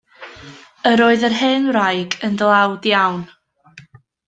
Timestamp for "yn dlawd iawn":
2.29-3.23